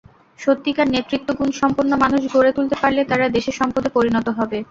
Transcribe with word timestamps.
সত্যিকার 0.39 0.87
নেতৃত্বগুণসম্পন্ন 0.89 1.91
মানুষ 2.03 2.21
গড়ে 2.33 2.51
তুলতে 2.57 2.75
পারলে 2.81 3.01
তারা 3.11 3.25
দেশের 3.35 3.55
সম্পদে 3.59 3.89
পরিণত 3.95 4.27
হবে। 4.37 4.57